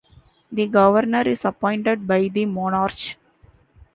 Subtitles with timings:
[0.51, 3.17] The Governor is appointed by the Monarch.